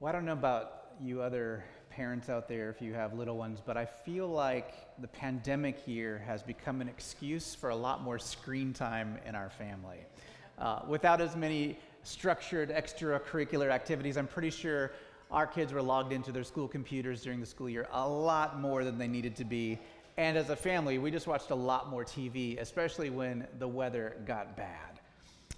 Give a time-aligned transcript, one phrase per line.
[0.00, 3.60] Well, I don't know about you other parents out there if you have little ones,
[3.64, 8.18] but I feel like the pandemic year has become an excuse for a lot more
[8.18, 9.98] screen time in our family.
[10.58, 14.90] Uh, without as many structured extracurricular activities, I'm pretty sure
[15.30, 18.82] our kids were logged into their school computers during the school year a lot more
[18.82, 19.78] than they needed to be.
[20.16, 24.16] And as a family, we just watched a lot more TV, especially when the weather
[24.26, 24.93] got bad.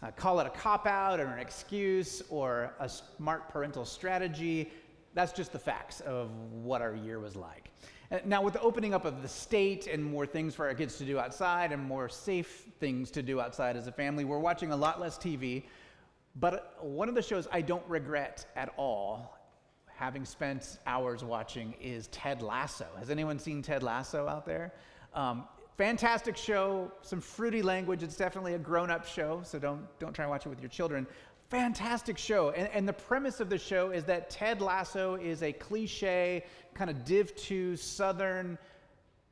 [0.02, 4.70] Uh, call it a cop out or an excuse or a smart parental strategy.
[5.14, 7.71] That's just the facts of what our year was like.
[8.11, 10.96] Uh, now, with the opening up of the state and more things for our kids
[10.98, 14.71] to do outside and more safe things to do outside as a family, we're watching
[14.71, 15.64] a lot less TV.
[16.36, 19.38] But one of the shows I don't regret at all,
[19.86, 22.86] having spent hours watching, is Ted Lasso.
[22.99, 24.74] Has anyone seen Ted Lasso out there?
[25.14, 25.44] Um,
[25.76, 28.03] fantastic show, some fruity language.
[28.03, 30.71] It's definitely a grown up show, so don't, don't try and watch it with your
[30.71, 31.07] children.
[31.49, 32.50] Fantastic show.
[32.50, 36.44] And, and the premise of the show is that Ted Lasso is a cliche,
[36.75, 38.58] kind of Div 2 Southern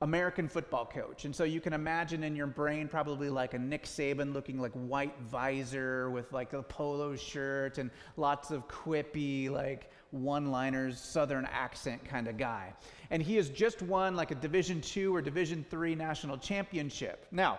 [0.00, 1.24] American football coach.
[1.24, 4.72] And so you can imagine in your brain probably like a Nick Saban looking like
[4.72, 11.46] white visor with like a polo shirt and lots of quippy, like one liners, southern
[11.46, 12.72] accent kind of guy.
[13.10, 17.26] And he has just won like a Division two or Division three national championship.
[17.30, 17.58] Now,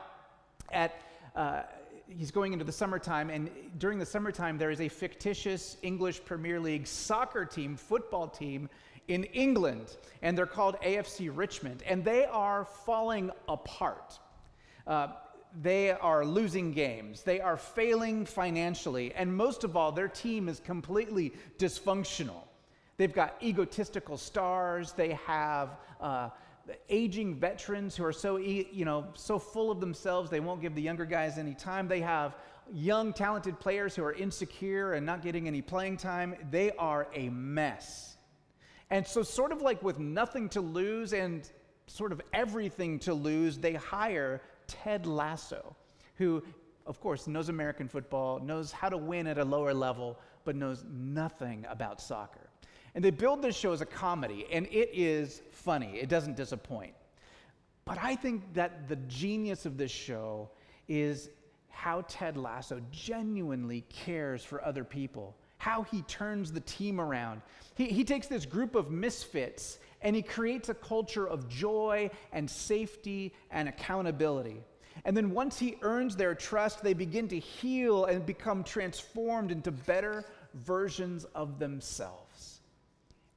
[0.71, 1.01] at
[1.35, 1.63] uh,
[2.07, 6.59] he's going into the summertime, and during the summertime, there is a fictitious English Premier
[6.59, 8.69] League soccer team, football team
[9.07, 14.19] in England, and they're called AFC Richmond, and they are falling apart.
[14.87, 15.07] Uh,
[15.61, 17.21] they are losing games.
[17.23, 19.13] They are failing financially.
[19.13, 22.43] And most of all, their team is completely dysfunctional.
[22.97, 24.93] They've got egotistical stars.
[24.93, 26.29] They have uh,
[26.89, 30.81] aging veterans who are so, you know, so full of themselves they won't give the
[30.81, 31.87] younger guys any time.
[31.87, 32.35] They have
[32.73, 36.35] young, talented players who are insecure and not getting any playing time.
[36.51, 38.17] They are a mess.
[38.89, 41.49] And so, sort of like with nothing to lose and
[41.87, 45.75] sort of everything to lose, they hire Ted Lasso,
[46.15, 46.43] who,
[46.85, 50.85] of course, knows American football, knows how to win at a lower level, but knows
[50.89, 52.44] nothing about soccer.
[52.95, 56.93] And they build this show as a comedy, and it is funny, it doesn't disappoint.
[57.83, 60.49] But I think that the genius of this show
[60.87, 61.29] is
[61.69, 65.35] how Ted Lasso genuinely cares for other people
[65.65, 67.41] how he turns the team around.
[67.73, 72.47] He, he takes this group of misfits and he creates a culture of joy and
[72.47, 74.61] safety and accountability.
[75.05, 79.71] And then once he earns their trust, they begin to heal and become transformed into
[79.71, 82.54] better versions of themselves.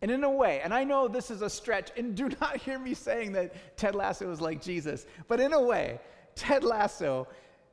[0.00, 2.78] And in a way, and I know this is a stretch, and do not hear
[2.78, 6.00] me saying that Ted Lasso is like Jesus, but in a way,
[6.34, 7.26] Ted Lasso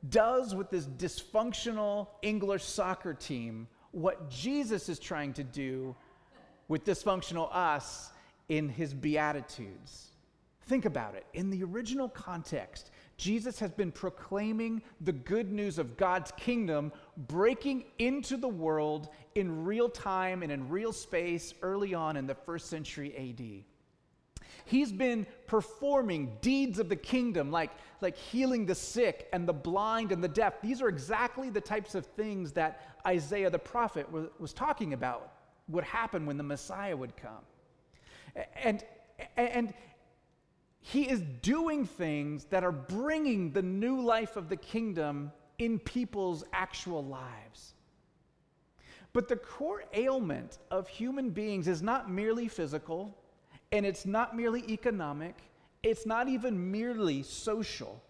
[0.08, 5.94] does with this dysfunctional English soccer team what Jesus is trying to do
[6.68, 8.10] with dysfunctional us
[8.48, 10.08] in his Beatitudes.
[10.66, 11.26] Think about it.
[11.32, 17.84] In the original context, Jesus has been proclaiming the good news of God's kingdom, breaking
[17.98, 22.68] into the world in real time and in real space early on in the first
[22.68, 23.64] century AD.
[24.66, 30.12] He's been performing deeds of the kingdom, like, like healing the sick and the blind
[30.12, 30.60] and the deaf.
[30.60, 35.32] These are exactly the types of things that Isaiah the prophet was, was talking about
[35.68, 37.44] would happen when the Messiah would come.
[38.62, 38.84] And,
[39.36, 39.72] and
[40.88, 46.44] he is doing things that are bringing the new life of the kingdom in people's
[46.52, 47.74] actual lives.
[49.12, 53.18] But the core ailment of human beings is not merely physical,
[53.72, 55.34] and it's not merely economic,
[55.82, 58.00] it's not even merely social.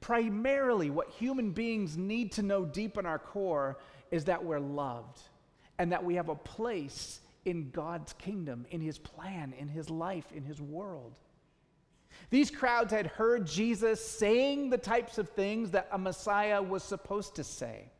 [0.00, 3.78] Primarily, what human beings need to know deep in our core
[4.10, 5.20] is that we're loved
[5.78, 10.32] and that we have a place in God's kingdom, in His plan, in His life,
[10.32, 11.20] in His world.
[12.30, 17.36] These crowds had heard Jesus saying the types of things that a Messiah was supposed
[17.36, 17.90] to say.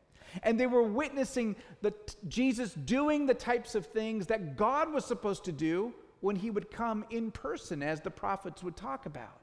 [0.42, 1.94] And they were witnessing the,
[2.28, 6.70] Jesus doing the types of things that God was supposed to do when he would
[6.70, 9.40] come in person, as the prophets would talk about.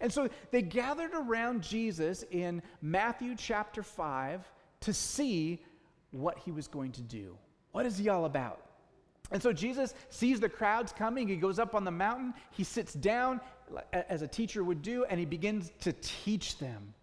[0.00, 4.50] And so they gathered around Jesus in Matthew chapter 5
[4.80, 5.62] to see
[6.10, 7.36] what he was going to do.
[7.72, 8.60] What is he all about?
[9.30, 11.28] And so Jesus sees the crowds coming.
[11.28, 12.34] He goes up on the mountain.
[12.50, 13.40] He sits down,
[13.92, 16.94] as a teacher would do, and he begins to teach them.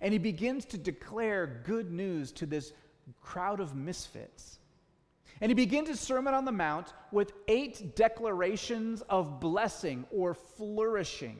[0.00, 2.72] And he begins to declare good news to this
[3.20, 4.58] crowd of misfits.
[5.40, 11.36] And he begins his Sermon on the Mount with eight declarations of blessing or flourishing.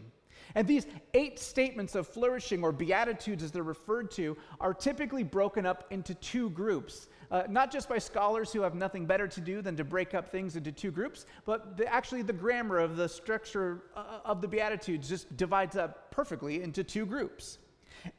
[0.54, 5.66] And these eight statements of flourishing, or beatitudes as they're referred to, are typically broken
[5.66, 7.08] up into two groups.
[7.30, 10.28] Uh, not just by scholars who have nothing better to do than to break up
[10.28, 14.48] things into two groups, but the, actually the grammar of the structure uh, of the
[14.48, 17.58] Beatitudes just divides up perfectly into two groups.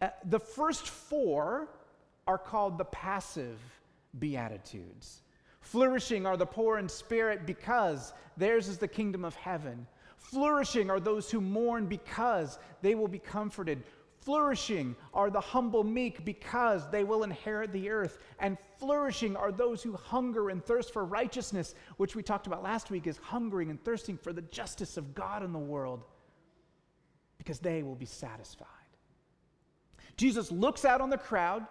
[0.02, 1.70] Uh, the first four
[2.28, 3.60] are called the passive
[4.20, 5.22] Beatitudes.
[5.62, 9.86] Flourishing are the poor in spirit because theirs is the kingdom of heaven.
[10.18, 13.84] Flourishing are those who mourn because they will be comforted.
[14.28, 18.20] Flourishing are the humble meek because they will inherit the earth.
[18.40, 22.92] And flourishing are those who hunger and thirst for righteousness, which we talked about last
[22.92, 26.04] week, is hungering and thirsting for the justice of God in the world
[27.38, 28.68] because they will be satisfied.
[30.18, 31.66] Jesus looks out on the crowd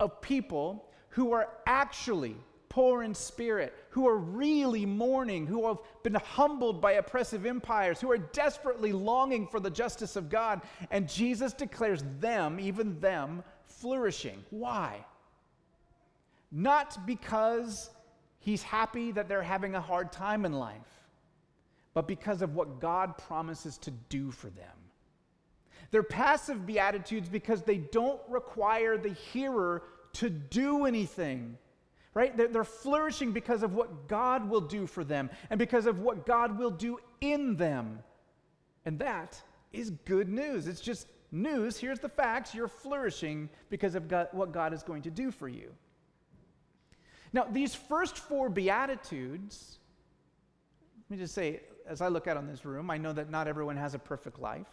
[0.00, 2.36] of people who are actually
[2.72, 8.10] poor in spirit, who are really mourning, who have been humbled by oppressive empires, who
[8.10, 10.62] are desperately longing for the justice of God.
[10.90, 14.42] And Jesus declares them, even them, flourishing.
[14.48, 15.04] Why?
[16.50, 17.90] Not because
[18.38, 21.04] he's happy that they're having a hard time in life,
[21.92, 24.78] but because of what God promises to do for them.
[25.90, 29.82] They're passive beatitudes because they don't require the hearer
[30.14, 31.58] to do anything
[32.14, 32.36] right?
[32.36, 36.26] They're, they're, flourishing because of what God will do for them and because of what
[36.26, 38.00] God will do in them.
[38.84, 39.40] And that
[39.72, 40.66] is good news.
[40.66, 41.78] It's just news.
[41.78, 42.54] Here's the facts.
[42.54, 45.72] You're flourishing because of God, what God is going to do for you.
[47.32, 49.78] Now, these first four Beatitudes,
[51.08, 53.48] let me just say, as I look out on this room, I know that not
[53.48, 54.66] everyone has a perfect life.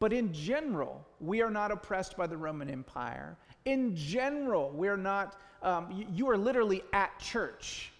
[0.00, 3.36] But in general, we are not oppressed by the Roman Empire.
[3.66, 7.92] In general, we're not, um, you, you, are literally at church.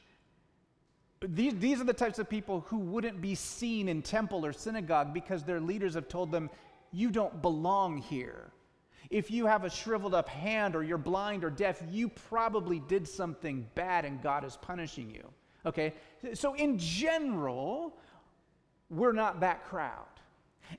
[1.21, 5.13] These, these are the types of people who wouldn't be seen in temple or synagogue
[5.13, 6.49] because their leaders have told them,
[6.91, 8.51] you don't belong here.
[9.11, 13.07] If you have a shriveled up hand or you're blind or deaf, you probably did
[13.07, 15.29] something bad and God is punishing you.
[15.67, 15.93] Okay?
[16.33, 17.93] So, in general,
[18.89, 20.07] we're not that crowd.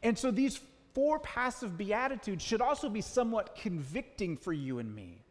[0.03, 0.59] And so these
[0.93, 5.23] four passive beatitudes should also be somewhat convicting for you and me.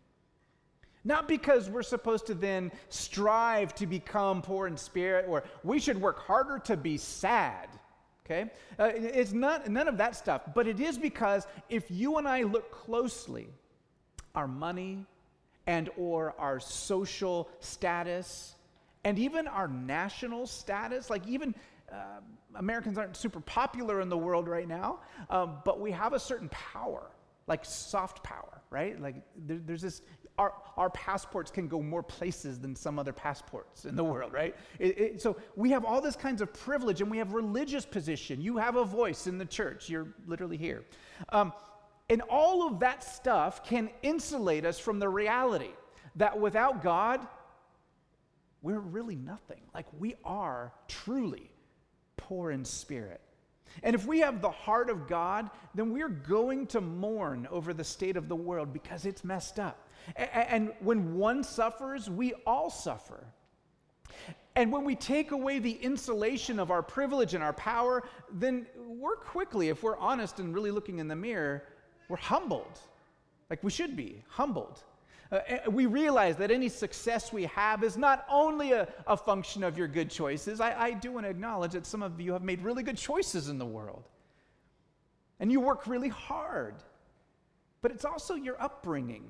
[1.05, 6.01] Not because we're supposed to then strive to become poor in spirit or we should
[6.01, 7.69] work harder to be sad.
[8.27, 8.51] Okay?
[8.79, 12.43] Uh, it's not none of that stuff, but it is because if you and I
[12.43, 13.49] look closely,
[14.35, 15.05] our money
[15.67, 18.55] and or our social status
[19.05, 21.55] and even our national status, like even
[21.93, 22.21] uh,
[22.57, 26.49] Americans aren't super popular in the world right now, um, but we have a certain
[26.51, 27.11] power,
[27.47, 29.01] like soft power, right?
[29.01, 30.03] Like there, there's this,
[30.39, 34.57] our, our passports can go more places than some other passports in the world, right?
[34.79, 38.41] It, it, so we have all this kinds of privilege and we have religious position.
[38.41, 40.85] You have a voice in the church, you're literally here.
[41.31, 41.53] Um,
[42.09, 45.71] and all of that stuff can insulate us from the reality
[46.17, 47.27] that without God,
[48.63, 49.61] we're really nothing.
[49.75, 51.50] Like we are truly
[52.31, 53.21] poor in spirit.
[53.83, 57.83] And if we have the heart of God, then we're going to mourn over the
[57.83, 59.89] state of the world because it's messed up.
[60.17, 63.27] And when one suffers, we all suffer.
[64.55, 69.17] And when we take away the insulation of our privilege and our power, then we're
[69.17, 71.65] quickly, if we're honest and really looking in the mirror,
[72.09, 72.79] we're humbled.
[73.49, 74.85] Like we should be humbled.
[75.33, 79.63] Uh, eh, we realize that any success we have is not only a, a function
[79.63, 80.61] of your good choices.
[80.61, 83.49] I, I do want to acknowledge that some of you have made really good choices
[83.49, 84.09] in the world.
[85.39, 86.75] And you work really hard.
[87.83, 89.25] But it's also your upbringing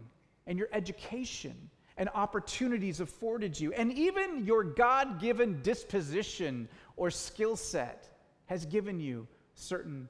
[0.47, 3.73] and your education and opportunities afforded you.
[3.75, 8.09] And even your God given disposition or skill set
[8.47, 10.09] has given you certain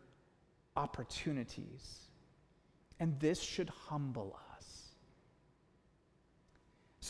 [0.76, 2.08] opportunities.
[3.00, 4.49] And this should humble us.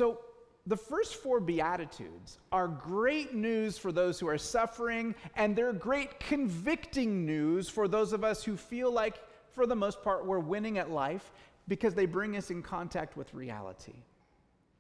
[0.01, 0.19] So,
[0.67, 6.19] the first four Beatitudes are great news for those who are suffering, and they're great
[6.19, 9.17] convicting news for those of us who feel like,
[9.51, 11.33] for the most part, we're winning at life
[11.69, 13.93] because they bring us in contact with reality.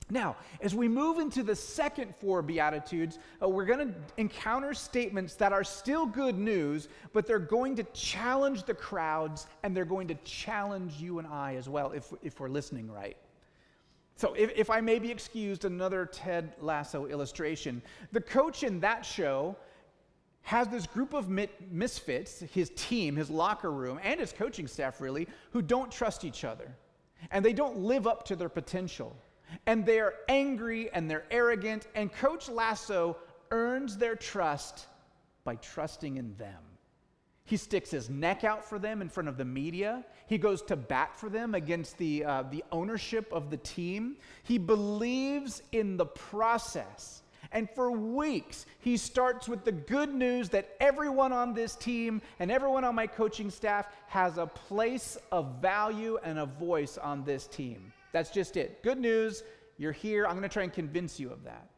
[0.08, 5.34] Now, as we move into the second four Beatitudes, uh, we're going to encounter statements
[5.34, 10.08] that are still good news, but they're going to challenge the crowds and they're going
[10.08, 13.18] to challenge you and I as well if, if we're listening right.
[14.20, 17.80] So, if, if I may be excused, another Ted Lasso illustration.
[18.12, 19.56] The coach in that show
[20.42, 21.30] has this group of
[21.70, 26.44] misfits, his team, his locker room, and his coaching staff, really, who don't trust each
[26.44, 26.70] other.
[27.30, 29.16] And they don't live up to their potential.
[29.64, 31.86] And they're angry and they're arrogant.
[31.94, 33.16] And Coach Lasso
[33.50, 34.84] earns their trust
[35.44, 36.69] by trusting in them.
[37.50, 40.04] He sticks his neck out for them in front of the media.
[40.28, 44.18] He goes to bat for them against the, uh, the ownership of the team.
[44.44, 47.22] He believes in the process.
[47.50, 52.52] And for weeks, he starts with the good news that everyone on this team and
[52.52, 57.48] everyone on my coaching staff has a place of value and a voice on this
[57.48, 57.92] team.
[58.12, 58.80] That's just it.
[58.84, 59.42] Good news,
[59.76, 60.24] you're here.
[60.24, 61.68] I'm going to try and convince you of that.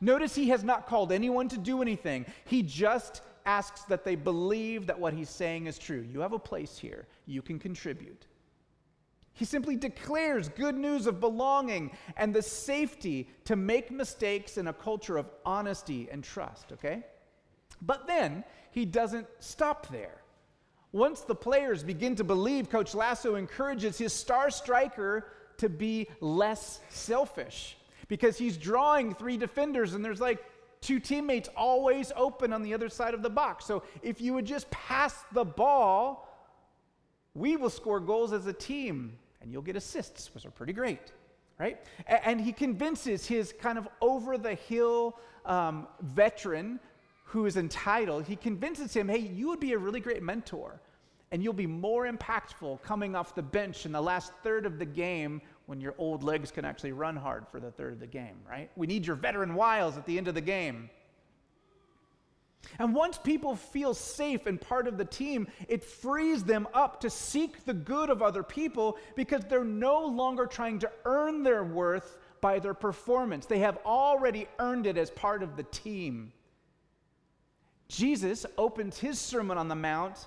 [0.00, 2.26] Notice he has not called anyone to do anything.
[2.44, 6.06] He just asks that they believe that what he's saying is true.
[6.10, 8.26] You have a place here, you can contribute.
[9.32, 14.72] He simply declares good news of belonging and the safety to make mistakes in a
[14.72, 17.04] culture of honesty and trust, okay?
[17.82, 20.22] But then he doesn't stop there.
[20.92, 25.26] Once the players begin to believe, Coach Lasso encourages his star striker
[25.58, 30.44] to be less selfish because he's drawing three defenders and there's like
[30.84, 33.64] two teammates always open on the other side of the box.
[33.64, 36.28] So if you would just pass the ball,
[37.34, 41.12] we will score goals as a team and you'll get assists, which are pretty great,
[41.58, 41.80] right?
[42.06, 46.80] And he convinces his kind of over the hill um, veteran
[47.24, 50.80] who is entitled, he convinces him, hey, you would be a really great mentor
[51.32, 54.84] and you'll be more impactful coming off the bench in the last third of the
[54.84, 58.36] game when your old legs can actually run hard for the third of the game,
[58.48, 58.70] right?
[58.76, 60.90] We need your veteran wiles at the end of the game.
[62.78, 67.10] And once people feel safe and part of the team, it frees them up to
[67.10, 72.18] seek the good of other people because they're no longer trying to earn their worth
[72.40, 73.46] by their performance.
[73.46, 76.32] They have already earned it as part of the team.
[77.88, 80.26] Jesus opens his Sermon on the Mount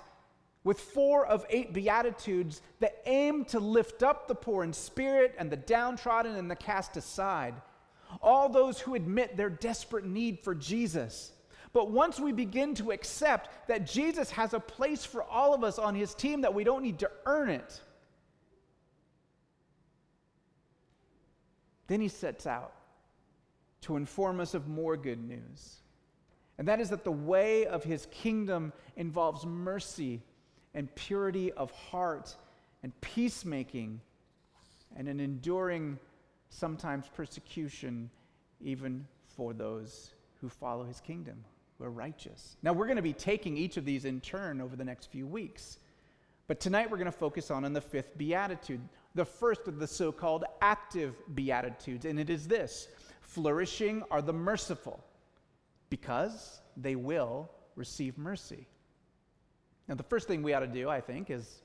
[0.64, 5.50] with four of eight Beatitudes that aim to lift up the poor in spirit and
[5.50, 7.54] the downtrodden and the cast aside.
[8.22, 11.32] All those who admit their desperate need for Jesus.
[11.72, 15.78] But once we begin to accept that Jesus has a place for all of us
[15.78, 17.80] on his team, that we don't need to earn it,
[21.86, 22.72] then he sets out
[23.82, 25.76] to inform us of more good news.
[26.58, 30.22] And that is that the way of his kingdom involves mercy
[30.78, 32.36] and purity of heart
[32.84, 34.00] and peacemaking
[34.96, 35.98] and an enduring,
[36.50, 38.08] sometimes persecution,
[38.60, 41.34] even for those who follow his kingdom,
[41.76, 42.56] who are righteous.
[42.62, 45.26] Now, we're going to be taking each of these in turn over the next few
[45.26, 45.78] weeks.
[46.46, 48.80] But tonight we're going to focus on in the fifth beatitude,
[49.16, 52.86] the first of the so called active beatitudes, and it is this
[53.20, 55.04] flourishing are the merciful,
[55.90, 58.68] because they will receive mercy.
[59.88, 61.62] Now, the first thing we ought to do, I think, is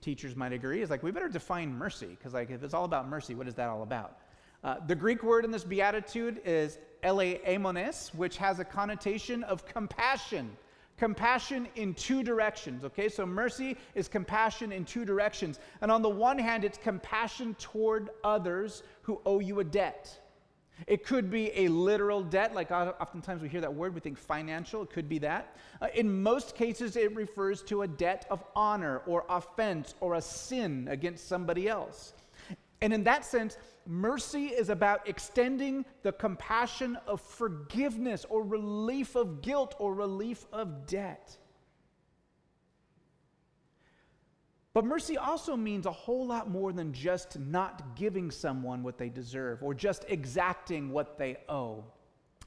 [0.00, 3.08] teachers might agree, is like we better define mercy, because like if it's all about
[3.08, 4.18] mercy, what is that all about?
[4.62, 10.56] Uh, the Greek word in this beatitude is eleamones, which has a connotation of compassion.
[10.98, 13.08] Compassion in two directions, okay?
[13.08, 15.58] So mercy is compassion in two directions.
[15.80, 20.16] And on the one hand, it's compassion toward others who owe you a debt.
[20.86, 24.82] It could be a literal debt, like oftentimes we hear that word, we think financial,
[24.82, 25.56] it could be that.
[25.80, 30.20] Uh, in most cases, it refers to a debt of honor or offense or a
[30.20, 32.14] sin against somebody else.
[32.80, 39.40] And in that sense, mercy is about extending the compassion of forgiveness or relief of
[39.40, 41.36] guilt or relief of debt.
[44.74, 49.10] But mercy also means a whole lot more than just not giving someone what they
[49.10, 51.84] deserve or just exacting what they owe.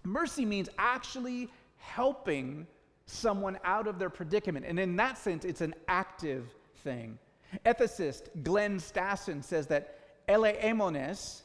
[0.03, 2.65] Mercy means actually helping
[3.05, 4.65] someone out of their predicament.
[4.65, 7.19] And in that sense, it's an active thing.
[7.65, 11.43] Ethicist Glen Stassen says that eleamones,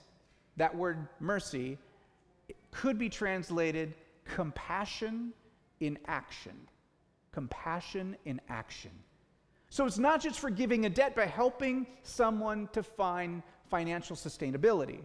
[0.57, 1.77] that word mercy,
[2.71, 3.95] could be translated
[4.25, 5.33] compassion
[5.81, 6.57] in action.
[7.33, 8.93] Compassion in action.
[9.71, 14.99] So it's not just forgiving a debt, but helping someone to find financial sustainability.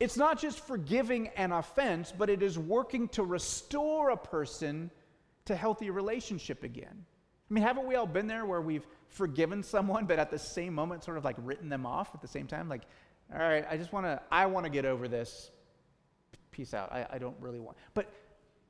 [0.00, 4.90] It's not just forgiving an offense, but it is working to restore a person
[5.44, 7.04] to healthy relationship again.
[7.50, 10.74] I mean, haven't we all been there where we've forgiven someone, but at the same
[10.74, 12.68] moment, sort of like written them off at the same time?
[12.68, 12.82] Like,
[13.32, 15.52] all right, I just want to, I want to get over this.
[16.50, 16.92] Peace out.
[16.92, 17.76] I, I don't really want.
[17.94, 18.12] But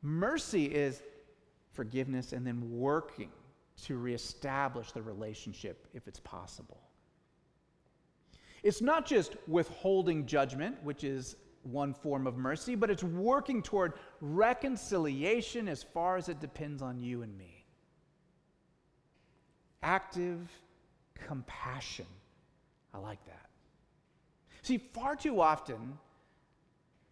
[0.03, 1.03] mercy is
[1.73, 3.31] forgiveness and then working
[3.85, 6.81] to reestablish the relationship if it's possible.
[8.63, 13.95] It's not just withholding judgment, which is one form of mercy, but it's working toward
[14.21, 17.65] reconciliation as far as it depends on you and me.
[19.83, 20.51] Active
[21.15, 22.07] compassion.
[22.95, 23.49] I like that.
[24.63, 25.99] See, far too often,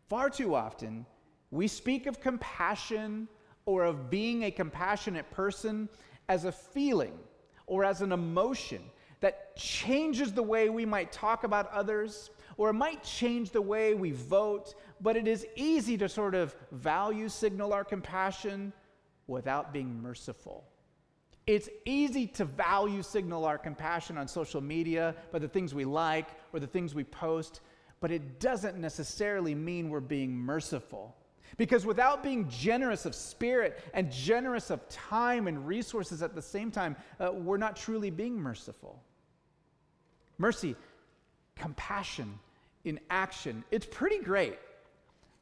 [0.08, 1.04] far too often,
[1.50, 3.26] we speak of compassion
[3.66, 5.88] or of being a compassionate person
[6.30, 7.18] as a feeling
[7.66, 8.80] or as an emotion
[9.18, 13.94] that changes the way we might talk about others, or it might change the way
[13.94, 18.72] we vote, but it is easy to sort of value signal our compassion
[19.26, 20.64] without being merciful.
[21.48, 26.28] It's easy to value signal our compassion on social media by the things we like
[26.52, 27.60] or the things we post,
[27.98, 31.16] but it doesn't necessarily mean we're being merciful.
[31.56, 36.70] Because without being generous of spirit and generous of time and resources at the same
[36.70, 39.02] time, uh, we're not truly being merciful.
[40.38, 40.76] Mercy,
[41.56, 42.38] compassion
[42.84, 44.58] in action, it's pretty great.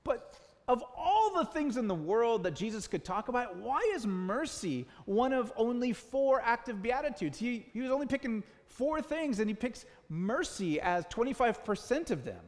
[0.03, 0.35] But
[0.67, 4.87] of all the things in the world that Jesus could talk about, why is mercy
[5.07, 7.39] one of only four active beatitudes?
[7.39, 12.41] He, he was only picking four things, and he picks mercy as 25% of them.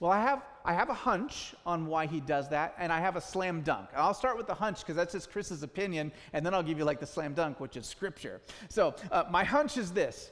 [0.00, 3.16] Well, I have, I have a hunch on why he does that, and I have
[3.16, 3.88] a slam dunk.
[3.96, 6.84] I'll start with the hunch because that's just Chris's opinion, and then I'll give you
[6.84, 8.40] like the slam dunk, which is scripture.
[8.68, 10.30] So, uh, my hunch is this.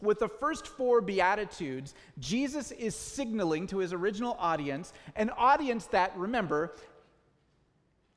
[0.00, 6.16] With the first four Beatitudes, Jesus is signaling to his original audience, an audience that,
[6.16, 6.74] remember,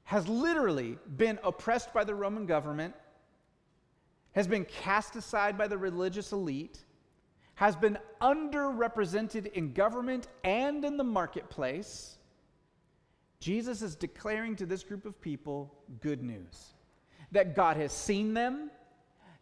[0.04, 2.94] has literally been oppressed by the Roman government,
[4.34, 6.80] has been cast aside by the religious elite,
[7.62, 12.18] has been underrepresented in government and in the marketplace,
[13.40, 16.74] Jesus is declaring to this group of people good news
[17.32, 18.72] that God has seen them,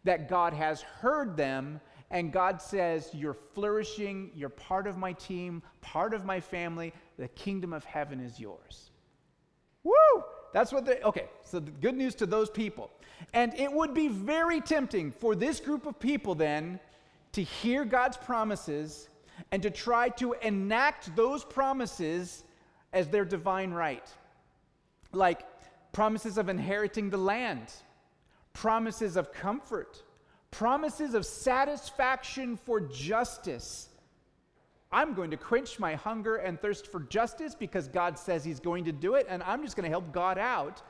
[0.04, 5.62] that God has heard them, and God says, You're flourishing, you're part of my team,
[5.80, 8.90] part of my family, the kingdom of heaven is yours.
[9.82, 9.94] Woo!
[10.52, 12.90] That's what they, okay, so the good news to those people.
[13.32, 16.80] And it would be very tempting for this group of people then
[17.32, 19.08] to hear God's promises
[19.52, 22.44] and to try to enact those promises
[22.92, 24.06] as their divine right.
[25.12, 25.42] Like
[25.92, 27.72] promises of inheriting the land,
[28.52, 30.02] promises of comfort,
[30.50, 33.88] promises of satisfaction for justice.
[34.92, 38.84] I'm going to quench my hunger and thirst for justice because God says He's going
[38.84, 40.82] to do it, and I'm just going to help God out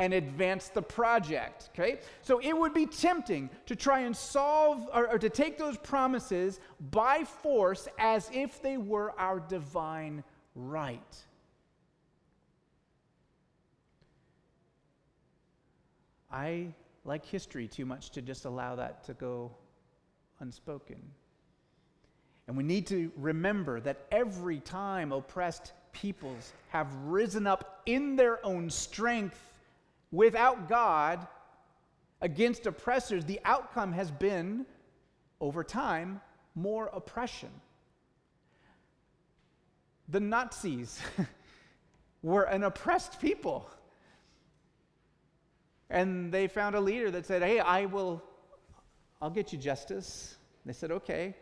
[0.00, 1.68] and advance the project.
[1.74, 2.00] Okay?
[2.22, 6.58] So it would be tempting to try and solve or, or, to take those promises
[6.90, 10.24] by force as if they were our divine
[10.54, 11.16] right.
[16.32, 16.68] I
[17.04, 19.50] like history too much to just allow that to go
[20.38, 20.96] unspoken.
[22.48, 28.44] And we need to remember that every time oppressed peoples have risen up in their
[28.46, 29.49] own strength
[30.12, 31.26] without God
[32.20, 34.66] against oppressors, the outcome has been,
[35.40, 36.20] over time,
[36.54, 37.50] more oppression.
[40.08, 41.00] The Nazis
[42.22, 43.70] were an oppressed people.
[45.88, 48.22] And they found a leader that said, Hey, I will,
[49.22, 50.36] I'll get you justice.
[50.66, 51.34] They said, Okay.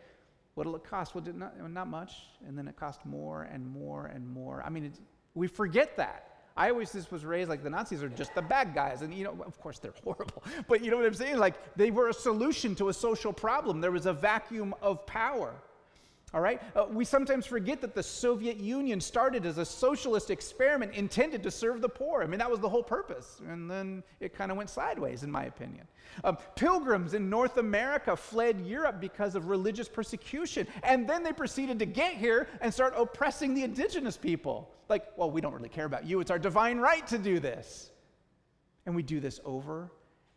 [0.55, 1.15] What'll it cost?
[1.15, 2.11] Well, not, not much.
[2.45, 4.61] And then it cost more and more and more.
[4.65, 4.91] I mean,
[5.33, 6.28] we forget that.
[6.59, 9.01] I always just was raised like the Nazis are just the bad guys.
[9.01, 10.43] And, you know, of course they're horrible.
[10.67, 11.37] But you know what I'm saying?
[11.37, 13.79] Like they were a solution to a social problem.
[13.79, 15.53] There was a vacuum of power.
[16.31, 16.61] All right?
[16.75, 21.49] Uh, we sometimes forget that the Soviet Union started as a socialist experiment intended to
[21.49, 22.21] serve the poor.
[22.21, 23.41] I mean, that was the whole purpose.
[23.47, 25.87] And then it kind of went sideways, in my opinion.
[26.23, 30.67] Um, pilgrims in North America fled Europe because of religious persecution.
[30.83, 34.69] And then they proceeded to get here and start oppressing the indigenous people.
[34.87, 36.19] Like, well, we don't really care about you.
[36.19, 37.89] It's our divine right to do this.
[38.85, 39.91] And we do this over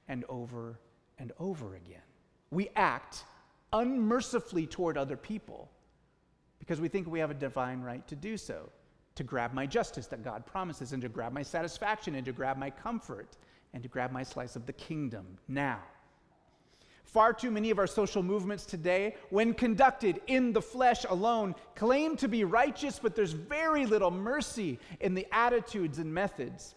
[0.09, 0.79] and over
[1.19, 2.01] and over again.
[2.51, 3.25] We act
[3.75, 5.71] unmercifully toward other people
[6.63, 8.69] because we think we have a divine right to do so,
[9.17, 12.57] to grab my justice that God promises, and to grab my satisfaction, and to grab
[12.57, 13.37] my comfort,
[13.75, 15.81] and to grab my slice of the kingdom now.
[17.03, 22.17] Far too many of our social movements today, when conducted in the flesh alone, claim
[22.19, 26.77] to be righteous, but there's very little mercy in the attitudes and methods.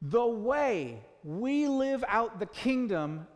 [0.00, 3.26] The way we live out the kingdom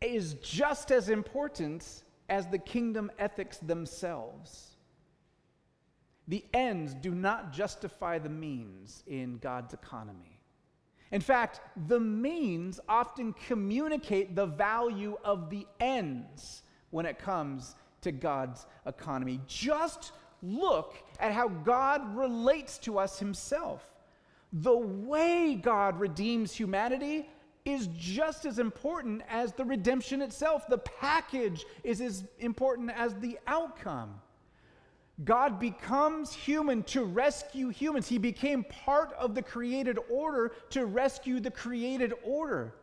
[0.00, 4.68] is just as important as the kingdom ethics themselves.
[6.28, 10.40] The ends do not justify the means in God's economy.
[11.10, 18.12] In fact, the means often communicate the value of the ends when it comes to
[18.12, 19.38] God's economy.
[19.46, 23.90] Just look at how God relates to us Himself.
[24.54, 27.28] The way God redeems humanity
[27.64, 30.66] is just as important as the redemption itself.
[30.68, 34.20] The package is as important as the outcome.
[35.24, 38.08] God becomes human to rescue humans.
[38.08, 42.74] He became part of the created order to rescue the created order.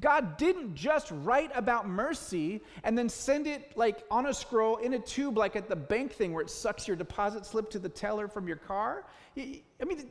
[0.00, 4.94] God didn't just write about mercy and then send it like on a scroll in
[4.94, 7.88] a tube, like at the bank thing where it sucks your deposit slip to the
[7.88, 9.06] teller from your car.
[9.36, 10.06] I mean,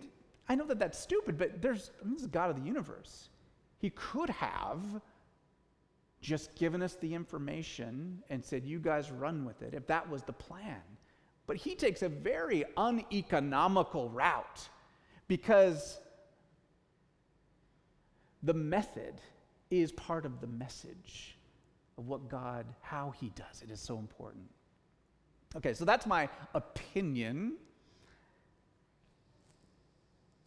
[0.49, 3.29] I know that that's stupid, but there's, I mean, this is God of the universe.
[3.83, 4.79] He could have
[6.21, 10.23] just given us the information and said, You guys run with it, if that was
[10.23, 10.79] the plan.
[11.47, 14.69] But he takes a very uneconomical route
[15.27, 15.99] because
[18.41, 19.15] the method
[19.69, 21.35] is part of the message
[21.97, 24.45] of what God, how he does it is so important.
[25.57, 27.57] Okay, so that's my opinion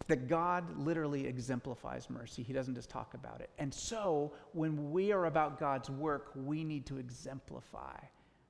[0.08, 2.42] that God literally exemplifies mercy.
[2.42, 3.50] He doesn't just talk about it.
[3.58, 7.98] And so, when we are about God's work, we need to exemplify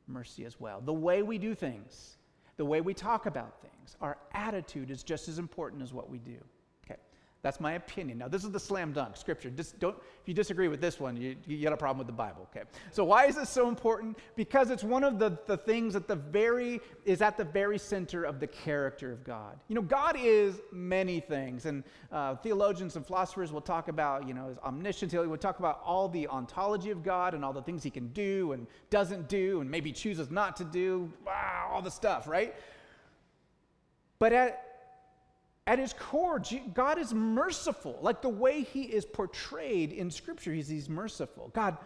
[0.06, 0.80] mercy as well.
[0.80, 2.18] The way we do things,
[2.56, 6.18] the way we talk about things, our attitude is just as important as what we
[6.18, 6.38] do.
[7.46, 8.18] That's my opinion.
[8.18, 9.50] Now, this is the slam dunk scripture.
[9.50, 12.12] Just don't, if you disagree with this one, you, you got a problem with the
[12.12, 12.66] Bible, okay?
[12.90, 14.18] So, why is this so important?
[14.34, 18.24] Because it's one of the, the things at the very, is at the very center
[18.24, 19.60] of the character of God.
[19.68, 24.34] You know, God is many things, and uh, theologians and philosophers will talk about, you
[24.34, 25.12] know, his omniscience.
[25.12, 28.54] We'll talk about all the ontology of God and all the things he can do
[28.54, 32.56] and doesn't do and maybe chooses not to do, wow, all the stuff, right?
[34.18, 34.65] But at,
[35.66, 36.40] at his core,
[36.74, 37.98] God is merciful.
[38.00, 41.50] Like the way he is portrayed in Scripture, he's, he's merciful.
[41.54, 41.76] God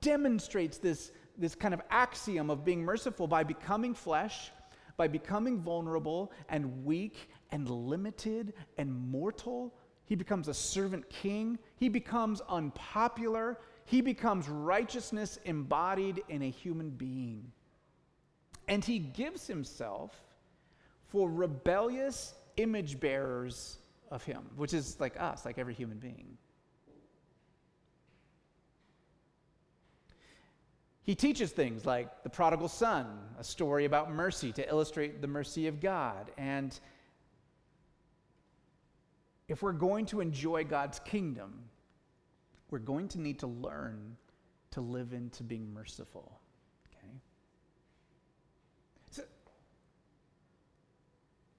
[0.00, 4.50] demonstrates this, this kind of axiom of being merciful by becoming flesh,
[4.96, 9.74] by becoming vulnerable and weak and limited and mortal.
[10.06, 11.58] He becomes a servant king.
[11.76, 13.58] He becomes unpopular.
[13.84, 17.52] He becomes righteousness embodied in a human being.
[18.66, 20.14] And he gives himself
[21.08, 23.78] for rebellious image bearers
[24.10, 26.36] of him, which is like us, like every human being.
[31.02, 33.06] He teaches things like the prodigal son,
[33.38, 36.30] a story about mercy to illustrate the mercy of God.
[36.38, 36.78] And
[39.48, 41.64] if we're going to enjoy God's kingdom,
[42.70, 44.16] we're going to need to learn
[44.70, 46.39] to live into being merciful.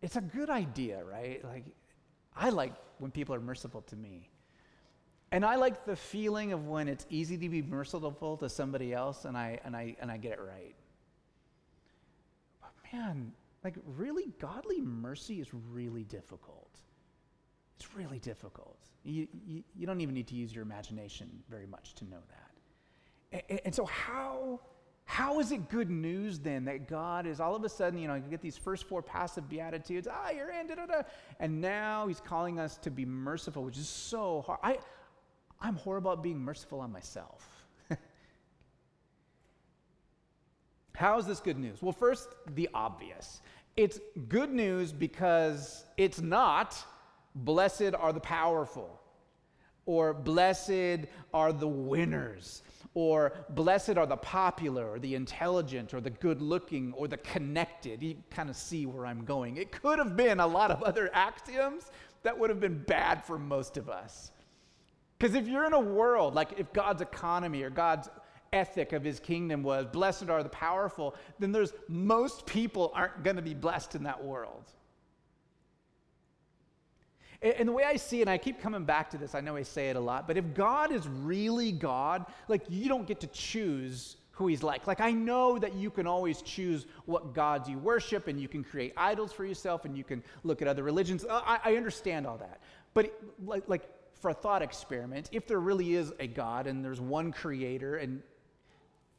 [0.01, 1.43] It's a good idea, right?
[1.43, 1.65] Like,
[2.35, 4.29] I like when people are merciful to me.
[5.31, 9.25] And I like the feeling of when it's easy to be merciful to somebody else
[9.25, 10.75] and I, and I, and I get it right.
[12.61, 13.31] But man,
[13.63, 16.79] like, really, godly mercy is really difficult.
[17.77, 18.77] It's really difficult.
[19.03, 23.43] You, you, you don't even need to use your imagination very much to know that.
[23.49, 24.59] And, and so, how
[25.11, 28.15] how is it good news then that God is all of a sudden, you know,
[28.15, 31.01] you get these first four passive beatitudes, ah, you're in, da, da, da,
[31.41, 34.59] and now he's calling us to be merciful, which is so hard.
[34.63, 34.77] I,
[35.59, 37.45] I'm horrible at being merciful on myself.
[40.95, 41.81] How is this good news?
[41.81, 43.41] Well, first, the obvious.
[43.75, 46.81] It's good news because it's not
[47.35, 49.01] blessed are the powerful
[49.85, 52.61] or blessed are the winners
[52.93, 58.03] or blessed are the popular or the intelligent or the good looking or the connected.
[58.03, 59.57] You kind of see where I'm going.
[59.57, 61.91] It could have been a lot of other axioms
[62.23, 64.31] that would have been bad for most of us.
[65.17, 68.09] Because if you're in a world, like if God's economy or God's
[68.53, 73.37] ethic of his kingdom was blessed are the powerful, then there's most people aren't going
[73.37, 74.71] to be blessed in that world.
[77.41, 79.55] And the way I see it, and I keep coming back to this, I know
[79.55, 83.19] I say it a lot, but if God is really God, like you don't get
[83.21, 84.85] to choose who he's like.
[84.85, 88.63] Like I know that you can always choose what gods you worship and you can
[88.63, 91.25] create idols for yourself and you can look at other religions.
[91.25, 92.61] Uh, I, I understand all that.
[92.93, 93.11] But
[93.43, 97.31] like, like for a thought experiment, if there really is a God and there's one
[97.31, 98.21] creator and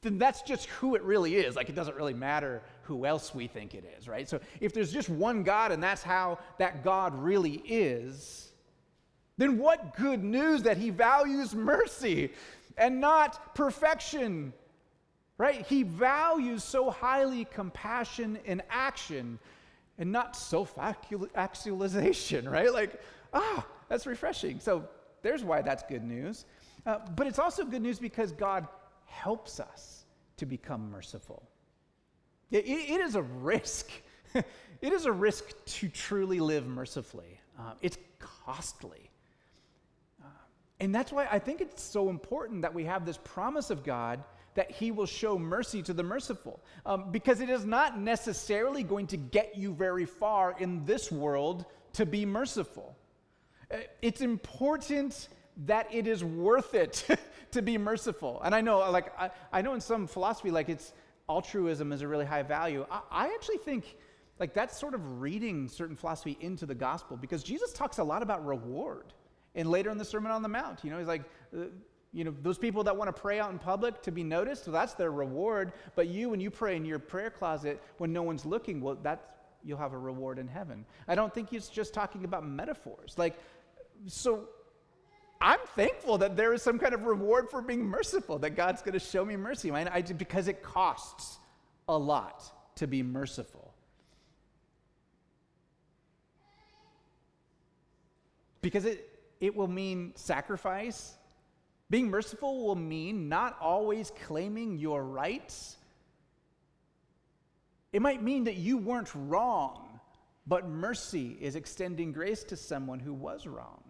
[0.02, 1.54] then that's just who it really is.
[1.54, 4.28] Like, it doesn't really matter who else we think it is, right?
[4.28, 8.52] So, if there's just one God and that's how that God really is,
[9.38, 12.32] then what good news that He values mercy
[12.76, 14.52] and not perfection,
[15.38, 15.66] right?
[15.66, 19.38] He values so highly compassion and action
[19.98, 22.72] and not self actualization, right?
[22.72, 23.00] Like,
[23.32, 24.60] ah, that's refreshing.
[24.60, 24.88] So,
[25.22, 26.44] there's why that's good news.
[26.84, 28.66] Uh, but it's also good news because God
[29.06, 30.04] helps us
[30.36, 31.48] to become merciful.
[32.52, 33.90] It, it is a risk.
[34.34, 37.40] it is a risk to truly live mercifully.
[37.58, 39.10] Uh, it's costly.
[40.22, 40.28] Uh,
[40.80, 44.22] and that's why I think it's so important that we have this promise of God
[44.54, 49.06] that he will show mercy to the merciful um, because it is not necessarily going
[49.06, 52.94] to get you very far in this world to be merciful.
[53.70, 55.28] Uh, it's important
[55.66, 57.06] that it is worth it
[57.50, 58.40] to be merciful.
[58.44, 60.92] And I know, like, I, I, know in some philosophy, like, it's
[61.28, 62.86] altruism is a really high value.
[62.90, 63.96] I, I actually think,
[64.38, 68.22] like, that's sort of reading certain philosophy into the gospel because Jesus talks a lot
[68.22, 69.12] about reward.
[69.54, 71.22] And later in the Sermon on the Mount, you know, he's like,
[71.56, 71.64] uh,
[72.14, 74.74] you know, those people that want to pray out in public to be noticed, well,
[74.74, 75.72] that's their reward.
[75.94, 79.24] But you, when you pray in your prayer closet when no one's looking, well, that's
[79.64, 80.84] you'll have a reward in heaven.
[81.06, 83.14] I don't think he's just talking about metaphors.
[83.16, 83.38] Like,
[84.06, 84.48] so
[85.42, 88.92] I'm thankful that there is some kind of reward for being merciful, that God's going
[88.92, 91.38] to show me mercy, I, I, because it costs
[91.88, 92.44] a lot
[92.76, 93.74] to be merciful.
[98.60, 99.08] Because it,
[99.40, 101.14] it will mean sacrifice.
[101.90, 105.76] Being merciful will mean not always claiming your rights.
[107.92, 109.98] It might mean that you weren't wrong,
[110.46, 113.81] but mercy is extending grace to someone who was wrong.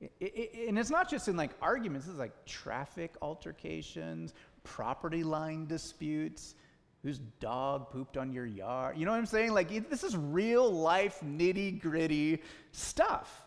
[0.00, 4.34] It, it, and it's not just in like arguments, it's like traffic altercations,
[4.64, 6.54] property line disputes,
[7.02, 8.96] whose dog pooped on your yard.
[8.96, 9.52] You know what I'm saying?
[9.52, 13.46] Like, this is real life, nitty gritty stuff.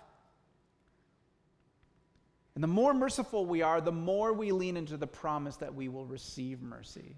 [2.56, 5.88] And the more merciful we are, the more we lean into the promise that we
[5.88, 7.16] will receive mercy.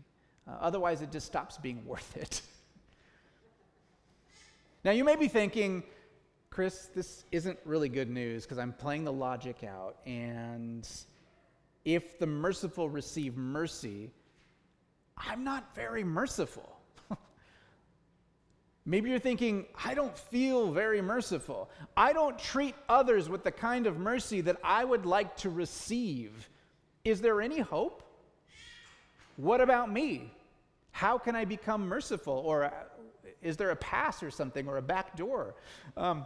[0.48, 2.42] Uh, otherwise, it just stops being worth it.
[4.84, 5.84] now, you may be thinking,
[6.56, 9.98] Chris, this isn't really good news because I'm playing the logic out.
[10.06, 10.88] And
[11.84, 14.10] if the merciful receive mercy,
[15.18, 16.80] I'm not very merciful.
[18.86, 21.70] Maybe you're thinking, I don't feel very merciful.
[21.98, 26.50] I don't treat others with the kind of mercy that I would like to receive.
[27.04, 28.02] Is there any hope?
[29.36, 30.32] What about me?
[30.92, 32.42] How can I become merciful?
[32.46, 32.72] Or uh,
[33.42, 35.56] is there a pass or something or a back door?
[35.98, 36.26] Um,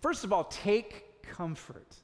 [0.00, 1.96] first of all, take comfort.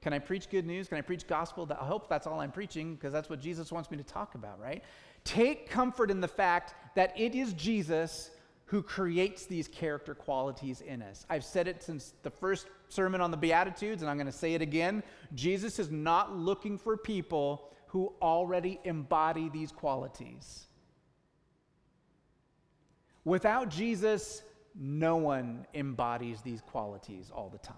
[0.00, 0.88] Can I preach good news?
[0.88, 1.68] Can I preach gospel?
[1.70, 4.60] I hope that's all I'm preaching because that's what Jesus wants me to talk about,
[4.60, 4.82] right?
[5.24, 8.30] Take comfort in the fact that it is Jesus
[8.66, 11.24] who creates these character qualities in us.
[11.30, 14.54] I've said it since the first sermon on the Beatitudes, and I'm going to say
[14.54, 15.02] it again.
[15.34, 20.66] Jesus is not looking for people who already embody these qualities.
[23.24, 24.42] Without Jesus,
[24.78, 27.76] no one embodies these qualities all the time.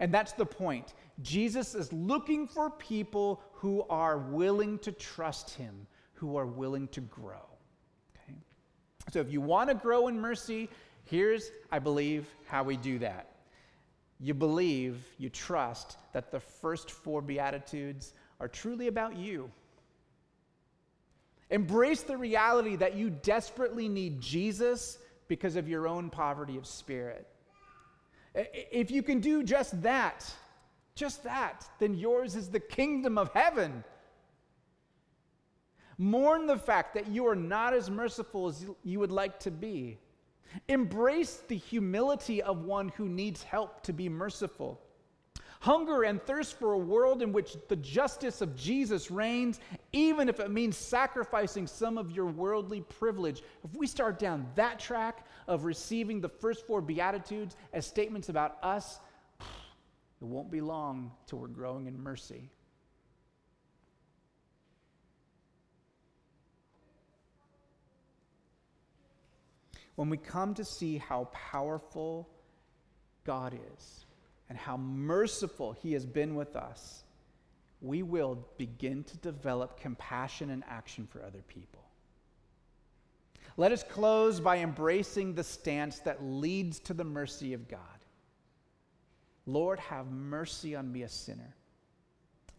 [0.00, 0.94] And that's the point.
[1.22, 7.00] Jesus is looking for people who are willing to trust him, who are willing to
[7.00, 7.46] grow.
[8.14, 8.36] Okay?
[9.12, 10.68] So if you want to grow in mercy,
[11.04, 13.30] here's, I believe, how we do that.
[14.20, 19.50] You believe, you trust that the first four Beatitudes are truly about you.
[21.50, 27.26] Embrace the reality that you desperately need Jesus because of your own poverty of spirit.
[28.34, 30.30] If you can do just that,
[30.94, 33.84] just that, then yours is the kingdom of heaven.
[35.98, 39.98] Mourn the fact that you are not as merciful as you would like to be.
[40.68, 44.80] Embrace the humility of one who needs help to be merciful.
[45.66, 49.58] Hunger and thirst for a world in which the justice of Jesus reigns,
[49.92, 53.42] even if it means sacrificing some of your worldly privilege.
[53.64, 58.58] If we start down that track of receiving the first four Beatitudes as statements about
[58.62, 59.00] us,
[59.40, 62.48] it won't be long till we're growing in mercy.
[69.96, 72.28] when we come to see how powerful
[73.24, 74.05] God is
[74.48, 77.02] and how merciful He has been with us,
[77.80, 81.82] we will begin to develop compassion and action for other people.
[83.56, 87.80] Let us close by embracing the stance that leads to the mercy of God.
[89.46, 91.54] Lord, have mercy on me, a sinner.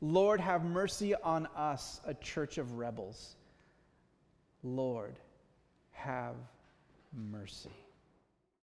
[0.01, 3.35] Lord, have mercy on us, a church of rebels.
[4.63, 5.15] Lord,
[5.91, 6.35] have
[7.13, 7.71] mercy.